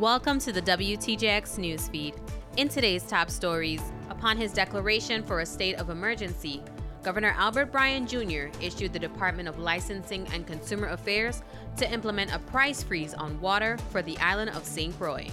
[0.00, 2.16] Welcome to the WTJX newsfeed.
[2.56, 6.64] In today's top stories, upon his declaration for a state of emergency,
[7.04, 8.48] Governor Albert Bryan Jr.
[8.60, 11.44] issued the Department of Licensing and Consumer Affairs
[11.76, 14.98] to implement a price freeze on water for the island of St.
[14.98, 15.28] Croix.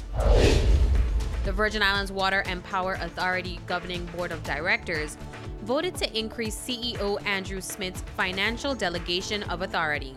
[1.43, 5.17] The Virgin Islands Water and Power Authority Governing Board of Directors
[5.63, 10.15] voted to increase CEO Andrew Smith's financial delegation of authority.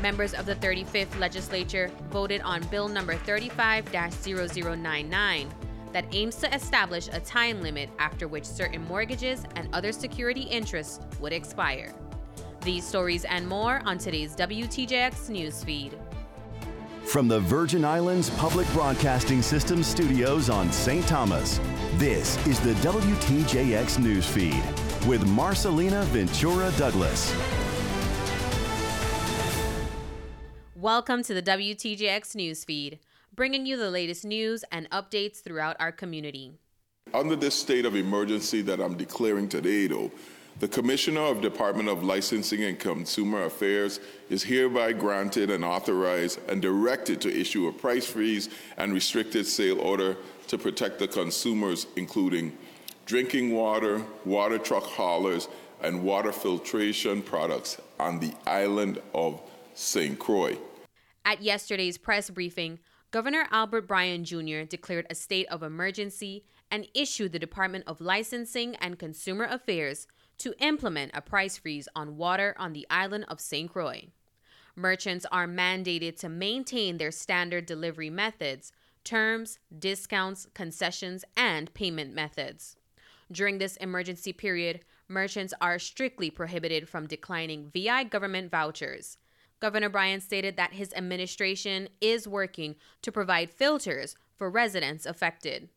[0.00, 5.50] Members of the 35th legislature voted on Bill number 35 0099
[5.92, 11.00] that aims to establish a time limit after which certain mortgages and other security interests
[11.18, 11.92] would expire.
[12.62, 15.98] These stories and more on today's WTJX newsfeed.
[17.04, 21.06] From the Virgin Islands Public Broadcasting System studios on St.
[21.08, 21.58] Thomas,
[21.94, 27.32] this is the WTJX newsfeed with Marcelina Ventura Douglas.
[30.80, 33.00] Welcome to the WTJX newsfeed,
[33.34, 36.52] bringing you the latest news and updates throughout our community.
[37.12, 40.12] Under this state of emergency that I'm declaring today, though,
[40.60, 43.98] the Commissioner of Department of Licensing and Consumer Affairs
[44.30, 49.80] is hereby granted and authorized and directed to issue a price freeze and restricted sale
[49.80, 52.56] order to protect the consumers, including
[53.04, 55.48] drinking water, water truck haulers,
[55.82, 59.42] and water filtration products on the island of
[59.74, 60.16] St.
[60.16, 60.56] Croix.
[61.28, 62.78] At yesterday's press briefing,
[63.10, 64.62] Governor Albert Bryan Jr.
[64.62, 70.06] declared a state of emergency and issued the Department of Licensing and Consumer Affairs
[70.38, 73.70] to implement a price freeze on water on the island of St.
[73.70, 74.06] Croix.
[74.74, 78.72] Merchants are mandated to maintain their standard delivery methods,
[79.04, 82.76] terms, discounts, concessions, and payment methods.
[83.30, 89.18] During this emergency period, merchants are strictly prohibited from declining VI government vouchers
[89.60, 95.68] Governor Bryan stated that his administration is working to provide filters for residents affected.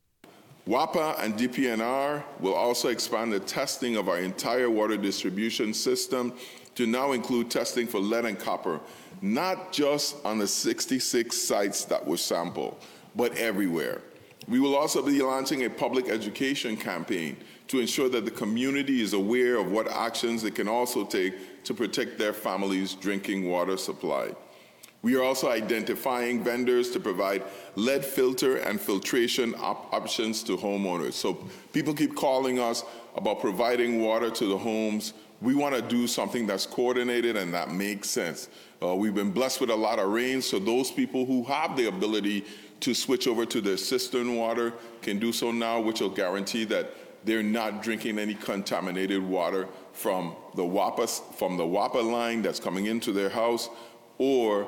[0.68, 6.34] WAPA and DPNR will also expand the testing of our entire water distribution system
[6.76, 8.80] to now include testing for lead and copper,
[9.22, 12.78] not just on the 66 sites that were sampled,
[13.16, 14.02] but everywhere.
[14.48, 17.38] We will also be launching a public education campaign
[17.68, 21.34] to ensure that the community is aware of what actions it can also take
[21.64, 24.32] to protect their families' drinking water supply.
[25.04, 27.44] We are also identifying vendors to provide
[27.76, 31.14] lead filter and filtration op- options to homeowners.
[31.14, 31.34] So
[31.74, 32.84] people keep calling us
[33.16, 35.14] about providing water to the homes.
[35.42, 38.50] We want to do something that's coordinated and that makes sense.
[38.82, 41.88] Uh, we've been blessed with a lot of rain, so those people who have the
[41.88, 42.46] ability
[42.82, 46.92] to switch over to their cistern water can do so now, which will guarantee that
[47.24, 49.68] they're not drinking any contaminated water
[50.02, 53.70] from the WAPA, from the WAPA line that's coming into their house,
[54.18, 54.68] or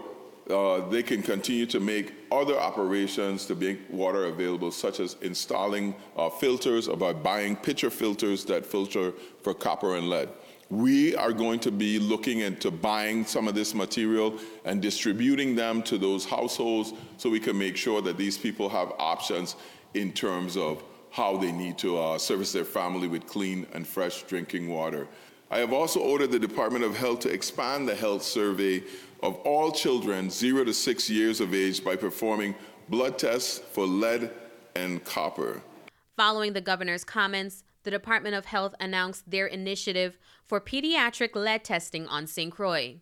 [0.49, 5.95] uh, they can continue to make other operations to make water available, such as installing
[6.17, 10.29] uh, filters or by buying pitcher filters that filter for copper and lead.
[10.69, 15.81] We are going to be looking into buying some of this material and distributing them
[15.83, 19.55] to those households so we can make sure that these people have options
[19.93, 20.83] in terms of
[21.13, 25.07] how they need to uh, service their family with clean and fresh drinking water.
[25.51, 28.83] I have also ordered the Department of Health to expand the health survey
[29.21, 32.55] of all children 0 to 6 years of age by performing
[32.89, 34.31] blood tests for lead
[34.75, 35.61] and copper.
[36.17, 42.07] Following the governor's comments, the Department of Health announced their initiative for pediatric lead testing
[42.07, 42.51] on St.
[42.51, 42.95] Croix.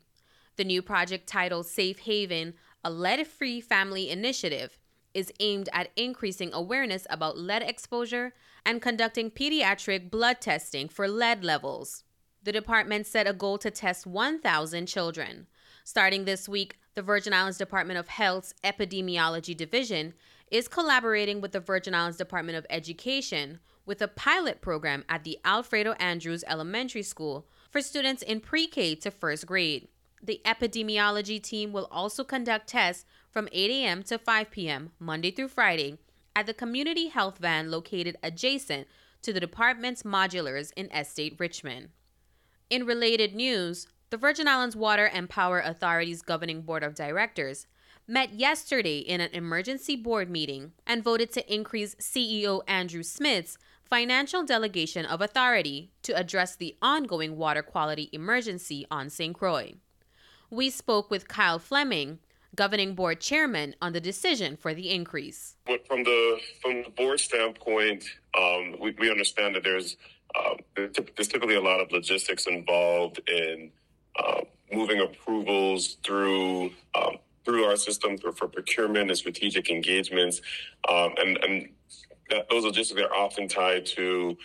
[0.58, 4.78] The new project titled Safe Haven, a lead free family initiative,
[5.14, 8.34] is aimed at increasing awareness about lead exposure
[8.66, 12.04] and conducting pediatric blood testing for lead levels.
[12.44, 15.48] The department set a goal to test 1,000 children.
[15.84, 20.14] Starting this week, the Virgin Islands Department of Health's Epidemiology Division
[20.52, 25.40] is collaborating with the Virgin Islands Department of Education with a pilot program at the
[25.46, 29.88] Alfredo Andrews Elementary School for students in pre K to first grade.
[30.22, 34.04] The epidemiology team will also conduct tests from 8 a.m.
[34.04, 35.98] to 5 p.m., Monday through Friday,
[36.36, 38.88] at the community health van located adjacent
[39.22, 41.90] to the department's modulars in Estate Richmond.
[42.70, 47.66] In related news, the Virgin Islands Water and Power Authority's governing board of directors
[48.08, 54.44] met yesterday in an emergency board meeting and voted to increase CEO Andrew Smith's financial
[54.44, 59.36] delegation of authority to address the ongoing water quality emergency on St.
[59.36, 59.74] Croix.
[60.50, 62.20] We spoke with Kyle Fleming,
[62.56, 65.56] governing board chairman, on the decision for the increase.
[65.66, 68.06] But from the from the board standpoint,
[68.38, 69.98] um, we, we, understand that there's
[70.36, 73.72] uh, there's typically a lot of logistics involved in
[74.18, 80.42] uh, moving approvals through um, through our system for, for procurement and strategic engagements.
[80.90, 81.70] Um, and and
[82.30, 84.38] that, those logistics are often tied to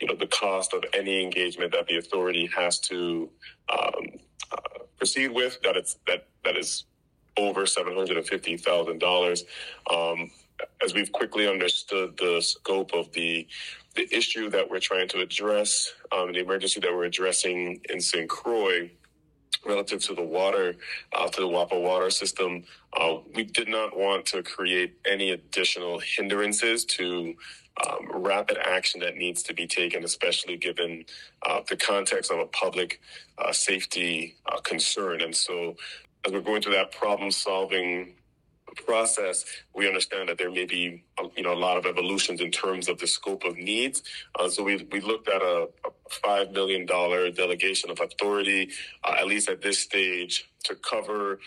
[0.00, 3.30] you know the cost of any engagement that the authority has to
[3.72, 4.04] um,
[4.52, 6.84] uh, proceed with that it's that that is
[7.36, 9.44] over seven hundred and fifty thousand um, dollars.
[10.82, 13.46] As we've quickly understood the scope of the
[13.94, 18.28] the issue that we're trying to address, um, the emergency that we're addressing in St.
[18.28, 18.90] Croix,
[19.64, 20.74] relative to the water,
[21.12, 26.00] uh, to the WAPA water system, uh, we did not want to create any additional
[26.00, 27.34] hindrances to
[27.84, 31.04] um, rapid action that needs to be taken, especially given
[31.42, 33.00] uh, the context of a public
[33.38, 35.20] uh, safety uh, concern.
[35.20, 35.76] And so,
[36.26, 38.14] as we're going through that problem solving
[38.86, 39.44] process,
[39.74, 42.88] we understand that there may be, uh, you know, a lot of evolutions in terms
[42.88, 44.02] of the scope of needs.
[44.38, 48.70] Uh, so we we looked at a, a five million dollar delegation of authority,
[49.04, 51.40] uh, at least at this stage, to cover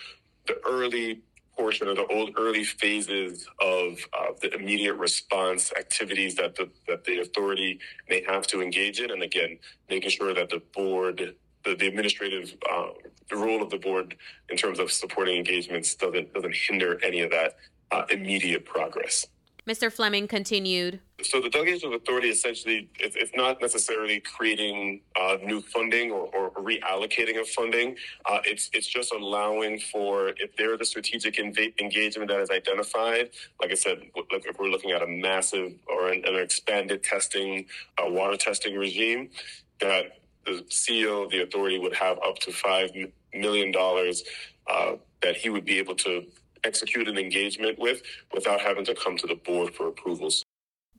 [0.47, 1.21] the early
[1.57, 7.03] portion of the old early phases of uh, the immediate response activities that the that
[7.05, 7.79] the authority
[8.09, 9.59] may have to engage in, and again,
[9.89, 11.35] making sure that the board,
[11.65, 12.89] the, the administrative, uh,
[13.29, 14.15] the role of the board
[14.49, 17.57] in terms of supporting engagements doesn't doesn't hinder any of that
[17.91, 19.27] uh, immediate progress.
[19.67, 19.91] Mr.
[19.91, 21.01] Fleming continued.
[21.21, 26.29] So the delegation of authority essentially it's, it's not necessarily creating uh, new funding or,
[26.33, 27.97] or, reallocating of funding.
[28.25, 32.49] Uh, it's it's just allowing for if there is a strategic inv- engagement that is
[32.49, 33.31] identified.
[33.59, 37.65] Like I said, like if we're looking at a massive or an, an expanded testing
[38.01, 39.29] uh, water testing regime,
[39.81, 42.89] that the CEO of the authority would have up to five
[43.33, 44.23] million dollars
[44.67, 46.23] uh, that he would be able to
[46.63, 48.03] execute an engagement with
[48.33, 50.43] without having to come to the board for approvals.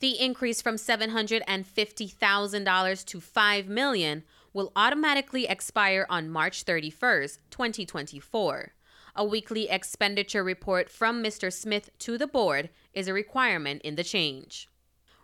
[0.00, 4.22] The increase from $750,000 to 5 million
[4.52, 8.72] will automatically expire on March 31st, 2024.
[9.16, 11.52] A weekly expenditure report from Mr.
[11.52, 14.68] Smith to the board is a requirement in the change.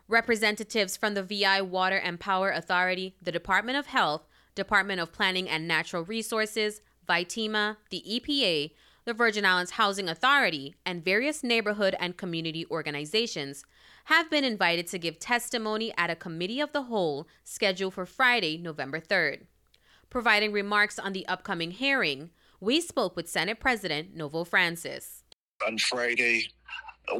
[0.08, 5.48] Representatives from the VI Water and Power Authority, the Department of Health, Department of Planning
[5.48, 8.72] and Natural Resources, VITEMA, the EPA,
[9.04, 13.64] the Virgin Islands Housing Authority, and various neighborhood and community organizations
[14.04, 18.58] have been invited to give testimony at a committee of the whole scheduled for Friday,
[18.58, 19.46] November 3rd.
[20.10, 22.30] Providing remarks on the upcoming hearing,
[22.60, 25.22] we spoke with Senate President Novelle Francis.
[25.66, 26.46] On Friday,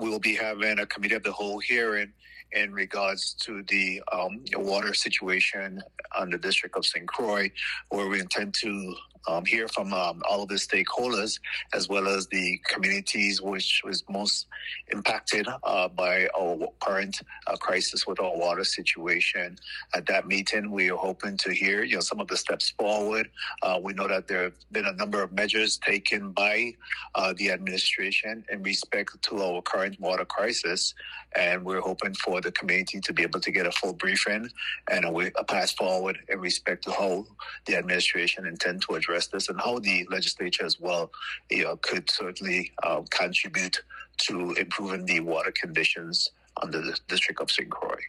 [0.01, 2.13] we will be having a committee of the whole hearing
[2.53, 5.83] in regards to the um, water situation
[6.17, 7.07] on the District of St.
[7.07, 7.51] Croix,
[7.89, 8.95] where we intend to
[9.27, 11.39] um, hear from um, all of the stakeholders
[11.73, 14.47] as well as the communities which was most
[14.93, 19.59] impacted uh, by our current uh, crisis with our water situation.
[19.95, 23.31] At that meeting, we are hoping to hear you know some of the steps forward.
[23.63, 26.75] Uh, we know that there have been a number of measures taken by
[27.15, 30.95] uh, the administration in respect to our current water crisis,
[31.37, 34.49] and we're hoping for the community to be able to get a full briefing
[34.91, 37.27] and a, way, a forward in respect to how
[37.67, 41.11] the administration intend to address this and how the legislature as well
[41.51, 43.83] you know, could certainly uh, contribute
[44.19, 47.71] to improving the water conditions on the District of St.
[47.71, 48.01] Croix.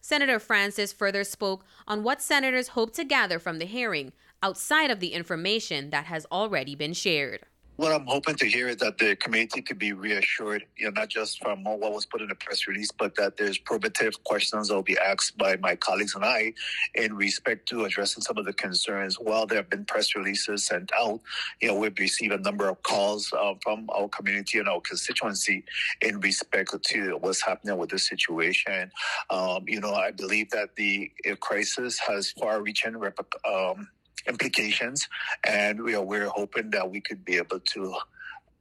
[0.00, 4.12] Senator Francis further spoke on what senators hope to gather from the hearing
[4.42, 7.40] outside of the information that has already been shared
[7.80, 11.08] what I'm hoping to hear is that the community could be reassured, you know, not
[11.08, 14.74] just from what was put in the press release, but that there's probative questions that
[14.74, 16.52] will be asked by my colleagues and I
[16.94, 19.18] in respect to addressing some of the concerns.
[19.18, 21.20] While there have been press releases sent out,
[21.62, 25.64] you know, we've received a number of calls uh, from our community and our constituency
[26.02, 28.90] in respect to what's happening with this situation.
[29.30, 31.10] Um, you know, I believe that the
[31.40, 33.88] crisis has far-reaching um,
[34.26, 35.08] implications,
[35.44, 37.94] and we are, we're hoping that we could be able to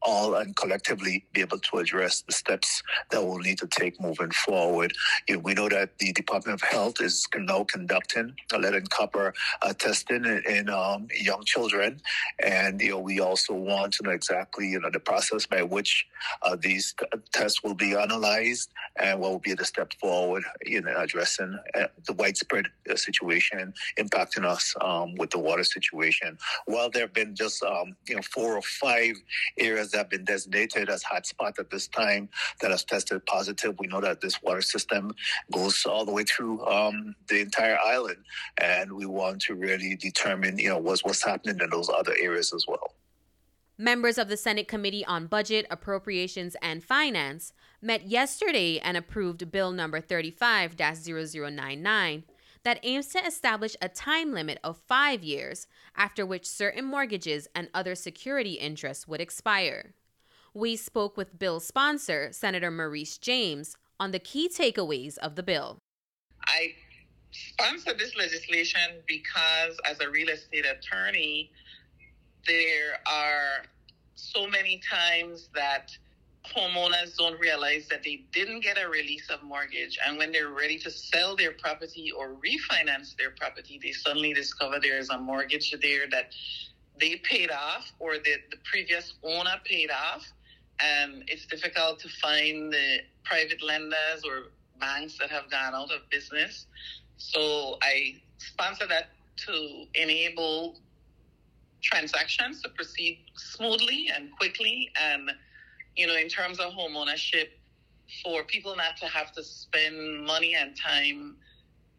[0.02, 4.32] all and collectively be able to address the steps that we'll need to take moving
[4.32, 4.94] forward.
[5.28, 8.90] You know, we know that the Department of Health is now conducting a lead and
[8.90, 12.02] copper uh, testing in, in um, young children,
[12.40, 16.06] and you know we also want to know exactly you know the process by which
[16.44, 20.88] uh, these t- tests will be analyzed and what will be the step forward in
[20.88, 26.38] addressing uh, the widespread uh, situation impacting us um, with the water situation.
[26.66, 29.16] While there have been just um, you know four or five
[29.58, 32.30] areas areas that have been designated as hotspot at this time
[32.62, 33.76] that has tested positive.
[33.80, 35.14] We know that this water system
[35.52, 38.24] goes all the way through um, the entire island,
[38.58, 42.54] and we want to really determine, you know, what's what's happening in those other areas
[42.54, 42.94] as well.
[43.78, 49.72] Members of the Senate Committee on Budget, Appropriations, and Finance met yesterday and approved Bill
[49.72, 52.24] number 35 0099
[52.64, 57.70] that aims to establish a time limit of five years after which certain mortgages and
[57.74, 59.94] other security interests would expire.
[60.54, 65.80] We spoke with bill sponsor, Senator Marise James, on the key takeaways of the bill.
[66.48, 66.74] I
[67.32, 71.52] sponsored this legislation because, as a real estate attorney,
[72.48, 73.66] there are
[74.16, 75.92] so many times that
[76.46, 79.98] homeowners don't realize that they didn't get a release of mortgage.
[80.06, 84.80] And when they're ready to sell their property or refinance their property, they suddenly discover
[84.82, 86.34] there is a mortgage there that
[87.00, 90.26] they paid off or the, the previous owner paid off.
[90.82, 94.46] And it's difficult to find the private lenders or
[94.80, 96.66] banks that have gone out of business.
[97.18, 99.10] So I sponsor that
[99.46, 100.78] to enable
[101.82, 105.32] transactions to proceed smoothly and quickly and
[105.96, 107.60] you know in terms of home ownership
[108.24, 111.36] for people not to have to spend money and time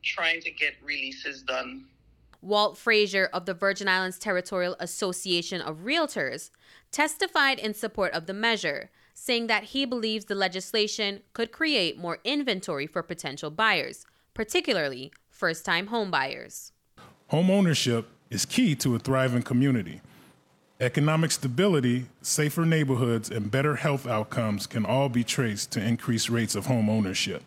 [0.03, 1.85] trying to get releases done
[2.43, 6.51] Walt Frazier of the Virgin Islands Territorial Association of Realtors
[6.91, 12.19] testified in support of the measure, saying that he believes the legislation could create more
[12.25, 16.73] inventory for potential buyers, particularly first time homebuyers.
[17.29, 20.01] Home ownership is key to a thriving community.
[20.81, 26.55] Economic stability, safer neighborhoods, and better health outcomes can all be traced to increased rates
[26.55, 27.43] of home ownership.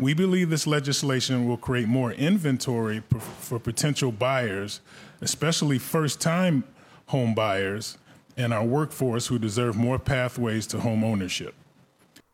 [0.00, 3.04] We believe this legislation will create more inventory
[3.38, 4.80] for potential buyers,
[5.20, 6.64] especially first time
[7.06, 7.98] home buyers,
[8.36, 11.54] and our workforce who deserve more pathways to home ownership.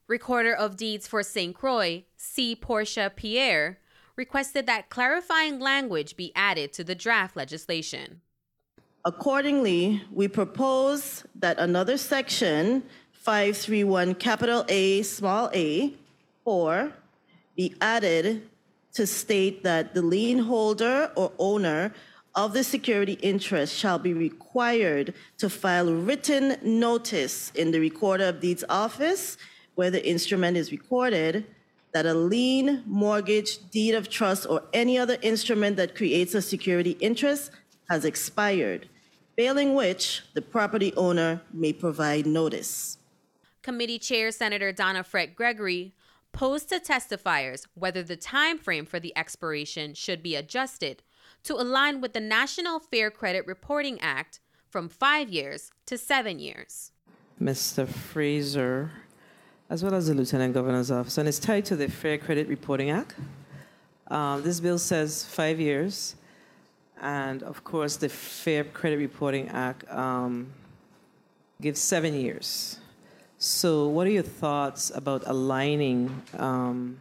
[0.08, 1.54] Recorder of Deeds for St.
[1.54, 2.56] Croix, C.
[2.56, 3.80] Portia Pierre,
[4.16, 8.22] requested that clarifying language be added to the draft legislation.
[9.06, 12.82] Accordingly, we propose that another section,
[13.12, 15.94] 531 capital A small a,
[16.42, 16.92] 4,
[17.56, 18.48] be added
[18.94, 21.94] to state that the lien holder or owner
[22.34, 28.40] of the security interest shall be required to file written notice in the recorder of
[28.40, 29.38] deeds office
[29.76, 31.46] where the instrument is recorded
[31.92, 36.96] that a lien, mortgage, deed of trust, or any other instrument that creates a security
[36.98, 37.52] interest
[37.88, 38.88] has expired,
[39.36, 42.98] failing which the property owner may provide notice.
[43.62, 45.94] Committee Chair Senator Donna Frett Gregory
[46.32, 51.02] posed to testifiers whether the time frame for the expiration should be adjusted
[51.44, 56.92] to align with the National Fair Credit Reporting Act from five years to seven years.
[57.40, 57.86] Mr.
[57.86, 58.90] Fraser,
[59.68, 62.90] as well as the Lieutenant Governor's Office, and it's tied to the Fair Credit Reporting
[62.90, 63.14] Act.
[64.08, 66.16] Um, this bill says five years,
[67.00, 70.48] and of course, the Fair Credit Reporting Act um,
[71.60, 72.78] gives seven years.
[73.38, 76.98] So, what are your thoughts about aligning um,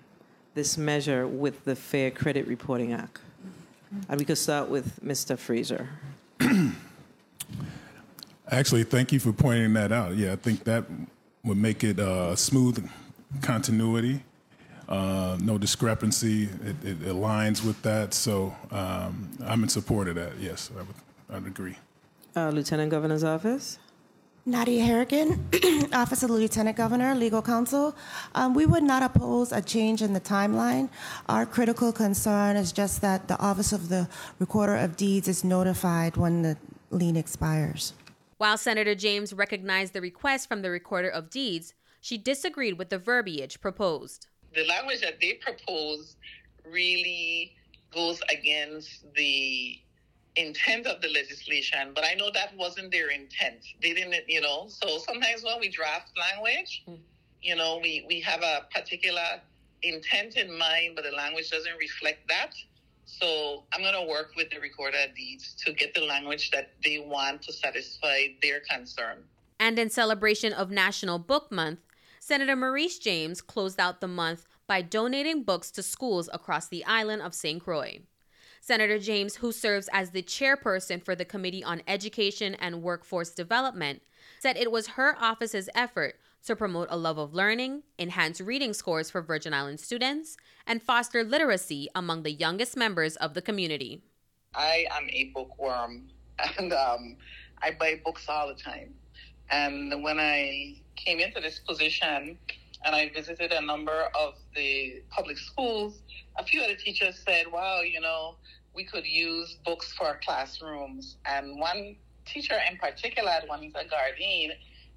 [0.54, 3.20] this measure with the Fair Credit Reporting Act?
[4.10, 5.38] And we could start with Mr.
[5.38, 5.90] Fraser.
[8.52, 10.16] Actually, thank you for pointing that out.
[10.16, 10.86] Yeah, I think that
[11.44, 12.90] would make it uh, smooth
[13.42, 14.24] continuity,
[14.88, 16.44] uh, no discrepancy.
[16.44, 18.14] It, it, aligns with that.
[18.14, 20.34] So um, I'm in support of that.
[20.40, 20.96] Yes, I would,
[21.44, 21.78] I'd agree.
[22.36, 23.80] Uh, Lieutenant Governor's Office.
[24.48, 25.44] Nadia Harrigan,
[25.94, 27.96] Office of the Lieutenant Governor, Legal Counsel.
[28.36, 30.90] Um, we would not oppose a change in the timeline.
[31.28, 36.16] Our critical concern is just that the Office of the Recorder of Deeds is notified
[36.16, 36.58] when the
[36.92, 37.94] lien expires.
[38.38, 43.00] While Senator James recognized the request from the Recorder of Deeds, she disagreed with the
[43.00, 44.28] verbiage proposed.
[44.56, 46.16] The language that they propose
[46.70, 47.54] really
[47.94, 49.80] goes against the
[50.36, 53.66] intent of the legislation, but I know that wasn't their intent.
[53.82, 54.68] They didn't, you know.
[54.68, 56.98] So sometimes when we draft language, mm.
[57.42, 59.42] you know, we, we have a particular
[59.84, 62.52] intent in mind, but the language doesn't reflect that.
[63.06, 67.00] So I'm going to work with the recorder deeds to get the language that they
[67.00, 69.24] want to satisfy their concern.
[69.60, 71.80] And in celebration of National Book Month,
[72.28, 77.22] Senator Marise James closed out the month by donating books to schools across the island
[77.22, 77.64] of St.
[77.64, 78.00] Croix.
[78.62, 84.02] Senator James, who serves as the chairperson for the Committee on Education and Workforce Development,
[84.40, 86.16] said it was her office's effort
[86.48, 91.24] to promote a love of learning, enhance reading scores for Virgin Island students, and foster
[91.24, 94.02] literacy among the youngest members of the community.
[94.56, 96.08] I am a bookworm
[96.58, 97.18] and um,
[97.62, 98.96] I buy books all the time.
[99.52, 102.38] And when I came into this position
[102.86, 106.02] and I visited a number of the public schools,
[106.38, 108.36] a few of the teachers said, wow, you know,
[108.76, 111.18] we could use books for our classrooms.
[111.26, 114.52] And one teacher in particular, Juanita Gardine,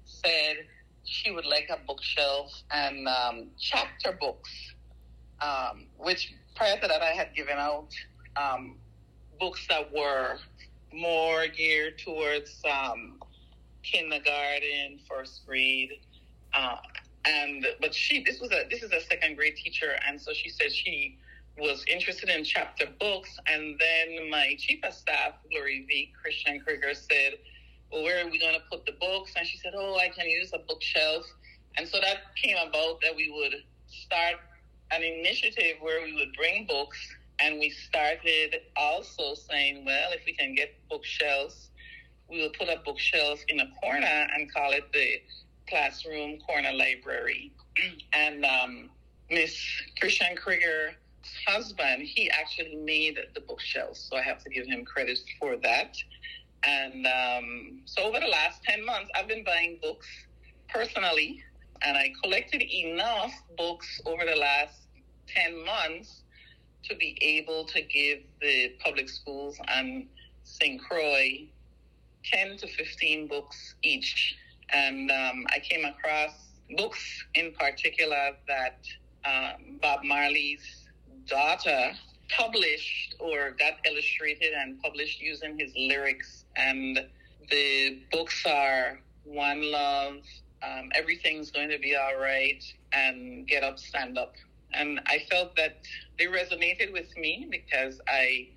[0.05, 0.57] said,
[1.03, 4.51] she would like a bookshelf and um, chapter books,
[5.41, 7.89] um, which prior to that I had given out
[8.35, 8.75] um,
[9.39, 10.37] books that were
[10.93, 13.18] more geared towards um,
[13.91, 15.99] kindergarten, first grade.
[16.53, 16.77] Uh,
[17.25, 20.49] and but she this was a this is a second grade teacher and so she
[20.49, 21.17] said she
[21.57, 26.93] was interested in chapter books and then my chief of staff glory v christian krieger
[26.93, 27.33] said
[27.91, 30.27] well where are we going to put the books and she said oh i can
[30.27, 31.25] use a bookshelf
[31.77, 34.35] and so that came about that we would start
[34.91, 36.97] an initiative where we would bring books
[37.39, 41.69] and we started also saying well if we can get bookshelves
[42.29, 45.21] we will put up bookshelves in a corner and call it the
[45.67, 47.51] classroom corner library.
[48.13, 48.89] and um,
[49.29, 49.55] Miss
[49.99, 50.95] Christian Krieger's
[51.47, 54.07] husband, he actually made the bookshelves.
[54.09, 55.95] So I have to give him credit for that.
[56.63, 60.07] And um, so over the last 10 months, I've been buying books
[60.67, 61.43] personally,
[61.81, 64.79] and I collected enough books over the last
[65.27, 66.23] 10 months
[66.83, 70.07] to be able to give the public schools and
[70.43, 70.81] St.
[70.81, 71.47] Croix
[72.31, 74.37] 10 to 15 books each
[74.71, 76.31] and um, I came across
[76.77, 78.79] books in particular that
[79.25, 80.87] um, Bob Marley's
[81.27, 81.91] daughter
[82.29, 86.45] published or got illustrated and published using his lyrics.
[86.55, 86.99] And
[87.49, 90.17] the books are One Love,
[90.61, 94.35] um, Everything's Going to Be All Right, and Get Up, Stand Up.
[94.73, 95.79] And I felt that
[96.19, 98.49] they resonated with me because I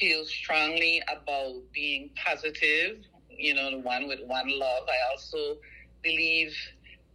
[0.00, 3.04] feel strongly about being positive
[3.38, 4.84] you know, the one with one love.
[4.88, 5.58] I also
[6.02, 6.56] believe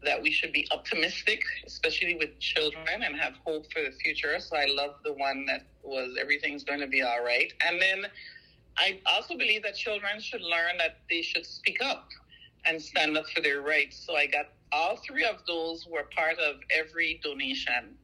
[0.03, 4.39] that we should be optimistic, especially with children, and have hope for the future.
[4.39, 7.51] So I love the one that was everything's going to be all right.
[7.67, 8.05] And then
[8.77, 12.09] I also believe that children should learn that they should speak up
[12.65, 13.97] and stand up for their rights.
[14.05, 17.97] So I got all three of those were part of every donation.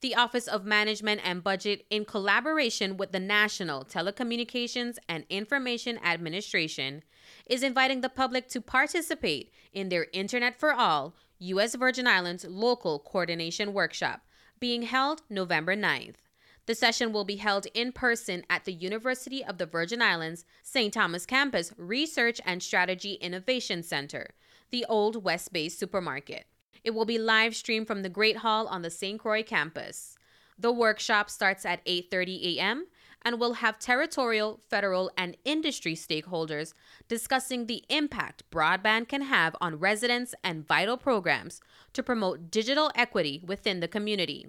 [0.00, 7.02] The Office of Management and Budget, in collaboration with the National Telecommunications and Information Administration,
[7.48, 11.74] is inviting the public to participate in their Internet for All U.S.
[11.74, 14.22] Virgin Islands Local Coordination Workshop
[14.60, 16.16] being held November 9th.
[16.66, 20.92] The session will be held in person at the University of the Virgin Islands St.
[20.92, 24.34] Thomas Campus Research and Strategy Innovation Center,
[24.70, 26.46] the old West Bay supermarket.
[26.84, 29.18] It will be live streamed from the Great Hall on the St.
[29.18, 30.18] Croix campus.
[30.58, 32.86] The workshop starts at 8:30 a.m
[33.22, 36.72] and will have territorial, federal, and industry stakeholders
[37.08, 41.60] discussing the impact broadband can have on residents and vital programs
[41.92, 44.46] to promote digital equity within the community.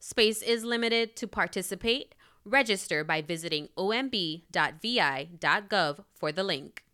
[0.00, 2.14] Space is limited to participate.
[2.44, 4.44] Register by visiting omb.vi.gov
[6.14, 6.84] for the link.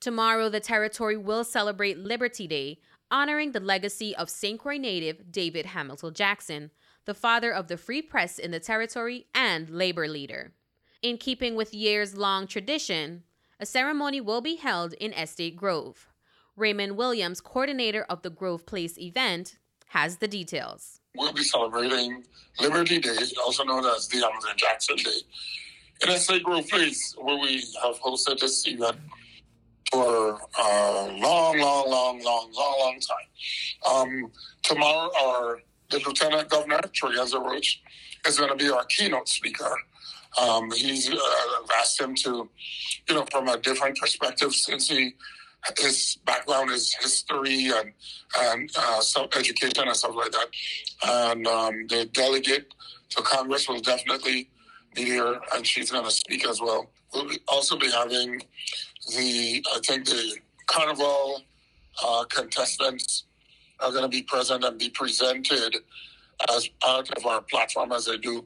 [0.00, 2.78] Tomorrow, the territory will celebrate Liberty Day,
[3.10, 4.58] honoring the legacy of St.
[4.58, 6.70] Croix native David Hamilton Jackson,
[7.04, 10.52] the father of the free press in the territory and labor leader.
[11.02, 13.24] In keeping with years long tradition,
[13.58, 16.08] a ceremony will be held in Estate Grove.
[16.56, 21.00] Raymond Williams, coordinator of the Grove Place event, has the details.
[21.16, 22.24] We'll be celebrating
[22.60, 25.20] Liberty Day, also known as the Hamilton Jackson Day,
[26.02, 28.96] in Estate Grove Place, where we have hosted this event
[29.90, 33.94] for a long, long, long, long, long, long time.
[33.94, 35.62] Um, tomorrow, our
[35.92, 37.82] the Lieutenant Governor, Tregenza Roach,
[38.26, 39.70] is going to be our keynote speaker.
[40.40, 41.16] Um, he's uh,
[41.78, 42.48] asked him to,
[43.08, 45.14] you know, from a different perspective, since he
[45.78, 47.92] his background is history and
[48.40, 49.00] and uh,
[49.36, 50.48] education and stuff like that.
[51.06, 52.74] And um, the delegate
[53.10, 54.48] to Congress will definitely
[54.94, 56.90] be here, and she's going to speak as well.
[57.14, 58.40] We'll also be having
[59.14, 61.42] the I think the carnival
[62.02, 63.24] uh, contestants
[63.82, 65.76] are going to be present and be presented
[66.54, 68.44] as part of our platform as they do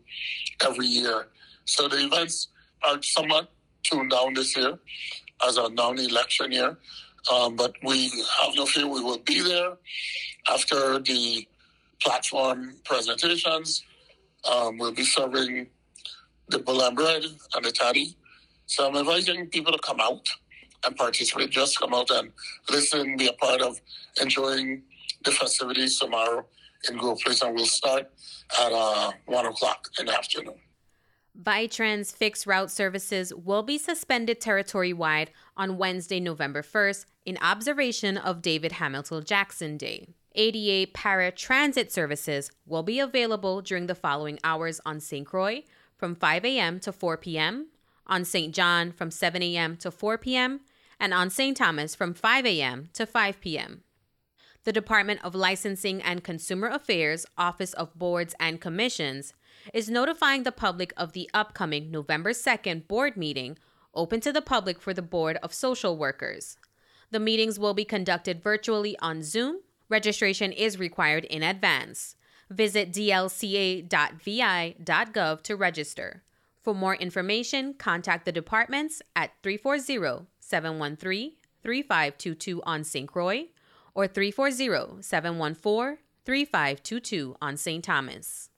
[0.65, 1.29] every year.
[1.65, 2.49] So the events
[2.83, 3.51] are somewhat
[3.83, 4.79] tuned down this year
[5.47, 6.77] as a non-election year.
[7.33, 8.11] Um, but we
[8.43, 9.73] have no fear we will be there
[10.49, 11.47] after the
[12.03, 13.85] platform presentations.
[14.51, 15.69] Um, we'll be serving
[16.49, 18.17] the bull and bread and the toddy.
[18.67, 20.29] So I'm inviting people to come out
[20.85, 21.51] and participate.
[21.51, 22.33] Just come out and
[22.71, 23.81] listen, be a part of
[24.21, 24.83] enjoying
[25.27, 26.47] the festivities tomorrow
[26.89, 28.11] in Grove Place, and we'll start
[28.61, 30.55] at uh, 1 o'clock in the afternoon.
[31.41, 38.17] Vitrans fixed route services will be suspended territory wide on Wednesday, November 1st, in observation
[38.17, 40.09] of David Hamilton Jackson Day.
[40.35, 45.27] ADA paratransit services will be available during the following hours on St.
[45.27, 45.63] Croix
[45.97, 46.81] from 5 a.m.
[46.81, 47.69] to 4 p.m.,
[48.07, 48.55] on St.
[48.55, 49.77] John from 7 a.m.
[49.79, 50.61] to 4 p.m.,
[51.01, 51.57] and on St.
[51.57, 52.89] Thomas from 5 a.m.
[52.95, 53.83] to 5 p.m.
[54.67, 59.33] The Department of Licensing and Consumer Affairs Office of Boards and Commissions
[59.73, 63.59] is notifying the public of the upcoming November 2nd board meeting
[63.95, 66.59] open to the public for the Board of Social Workers.
[67.13, 69.61] The meetings will be conducted virtually on Zoom.
[69.89, 72.17] Registration is required in advance.
[72.51, 73.93] Visit dlca.vi.gov
[75.43, 76.25] to register.
[76.65, 83.07] For more information, contact the departments at 340 713 3522 on St.
[83.09, 83.47] Croix
[83.97, 87.83] or 340 714 3522 on St.
[87.83, 88.51] Thomas.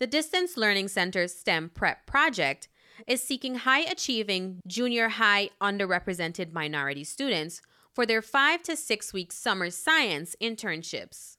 [0.00, 2.68] The Distance Learning Center STEM Prep project
[3.06, 7.62] is seeking high achieving junior high underrepresented minority students
[7.94, 11.36] for their five to six week summer science internships.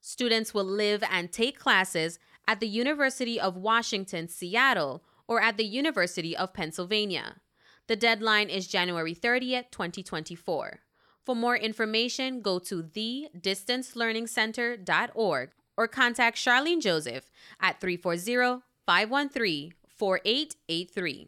[0.00, 5.64] Students will live and take classes at the University of Washington, Seattle, or at the
[5.64, 7.36] University of Pennsylvania.
[7.86, 10.80] The deadline is January 30th, 2024.
[11.26, 17.28] For more information, go to thedistancelearningcenter.org or contact Charlene Joseph
[17.60, 21.26] at 340 513 4883.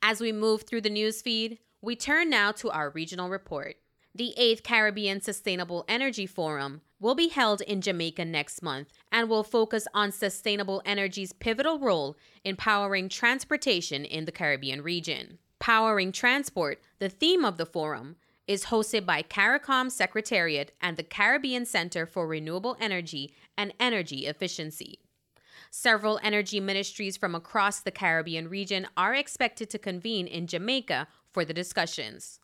[0.00, 3.78] As we move through the news feed, we turn now to our regional report.
[4.14, 9.42] The 8th Caribbean Sustainable Energy Forum will be held in Jamaica next month and will
[9.42, 15.38] focus on sustainable energy's pivotal role in powering transportation in the Caribbean region.
[15.58, 18.14] Powering Transport, the theme of the forum,
[18.46, 24.98] is hosted by CARICOM Secretariat and the Caribbean Center for Renewable Energy and Energy Efficiency.
[25.70, 31.44] Several energy ministries from across the Caribbean region are expected to convene in Jamaica for
[31.44, 32.40] the discussions.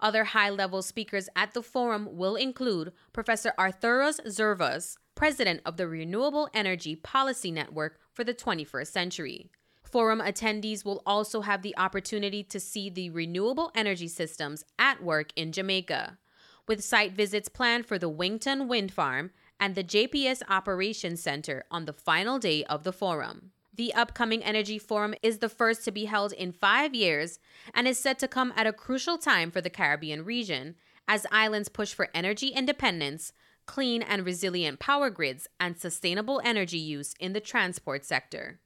[0.00, 5.88] Other high level speakers at the forum will include Professor Arthouros Zervos, president of the
[5.88, 9.50] Renewable Energy Policy Network for the 21st Century.
[9.88, 15.32] Forum attendees will also have the opportunity to see the renewable energy systems at work
[15.34, 16.18] in Jamaica,
[16.66, 21.86] with site visits planned for the Wigton Wind Farm and the JPS Operations Center on
[21.86, 23.52] the final day of the forum.
[23.74, 27.38] The upcoming Energy Forum is the first to be held in five years
[27.72, 30.74] and is set to come at a crucial time for the Caribbean region
[31.06, 33.32] as islands push for energy independence,
[33.66, 38.60] clean and resilient power grids, and sustainable energy use in the transport sector.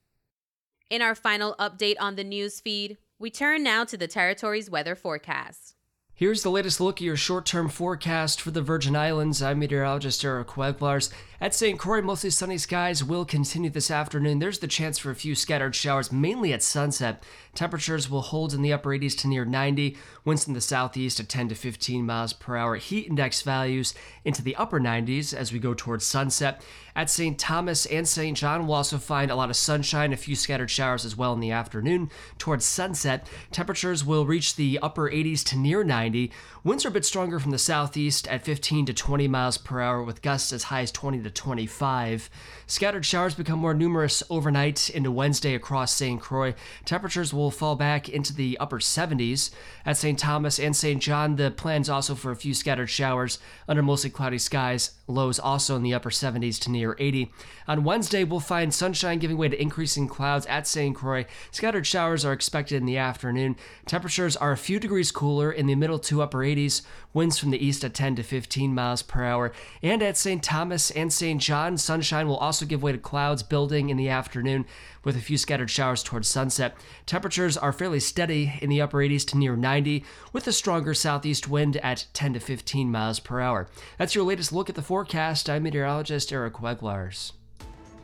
[0.93, 4.95] In our final update on the news feed, we turn now to the territory's weather
[4.95, 5.75] forecast.
[6.13, 9.43] Here's the latest look at your short term forecast for the Virgin Islands.
[9.43, 11.11] I'm meteorologist Eric Weglars.
[11.41, 11.79] At St.
[11.79, 14.39] Croix, mostly sunny skies will continue this afternoon.
[14.39, 17.25] There's the chance for a few scattered showers, mainly at sunset.
[17.55, 19.97] Temperatures will hold in the upper 80s to near 90.
[20.25, 22.77] Winds in the southeast at 10 to 15 miles per hour.
[22.77, 23.93] Heat index values
[24.25, 26.63] into the upper 90s as we go towards sunset.
[26.95, 27.39] At St.
[27.39, 28.37] Thomas and St.
[28.37, 31.41] John, we'll also find a lot of sunshine, a few scattered showers as well in
[31.41, 32.11] the afternoon.
[32.39, 36.31] Towards sunset, temperatures will reach the upper 80s to near 90.
[36.63, 40.05] Winds are a bit stronger from the southeast at 15 to 20 miles per hour,
[40.05, 42.31] with gusts as high as 20 to 25.
[42.67, 46.21] Scattered showers become more numerous overnight into Wednesday across St.
[46.21, 46.55] Croix.
[46.85, 49.51] Temperatures will fall back into the upper 70s.
[49.87, 50.21] At St.
[50.21, 51.01] Thomas and St.
[51.01, 54.91] John, the plan's also for a few scattered showers under mostly cloudy skies.
[55.07, 57.33] Lows also in the upper 70s to near 80.
[57.67, 60.95] On Wednesday, we'll find sunshine giving way to increasing clouds at St.
[60.95, 61.25] Croix.
[61.51, 63.57] Scattered showers are expected in the afternoon.
[63.87, 66.83] Temperatures are a few degrees cooler in the middle to upper 80s.
[67.15, 69.53] Winds from the east at 10 to 15 miles per hour.
[69.83, 70.43] And at St.
[70.43, 71.41] Thomas and St.
[71.41, 74.65] John, sunshine will also give way to clouds building in the afternoon
[75.05, 76.77] with a few scattered showers towards sunset.
[77.07, 81.49] Temperatures are fairly steady in the upper 80s to near 90 with a stronger southeast
[81.49, 83.69] wind at 10 to 15 miles per hour.
[83.99, 85.51] That's your latest look at the forecast.
[85.51, 87.33] I'm meteorologist Eric Weglars.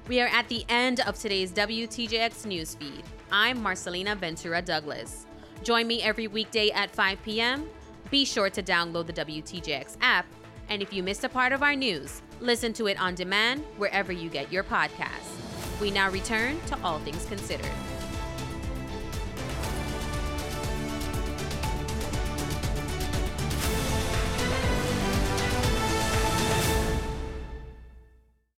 [0.08, 3.04] We are at the end of today's WTJX newsfeed.
[3.30, 5.26] I'm Marcelina Ventura Douglas.
[5.62, 7.68] Join me every weekday at 5 p.m.
[8.10, 10.26] Be sure to download the WTJX app,
[10.68, 14.12] and if you missed a part of our news, listen to it on demand wherever
[14.12, 15.80] you get your podcasts.
[15.80, 17.70] We now return to All Things Considered.